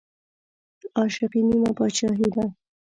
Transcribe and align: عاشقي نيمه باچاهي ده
عاشقي 0.97 1.41
نيمه 1.49 1.71
باچاهي 1.77 2.27
ده 2.35 2.45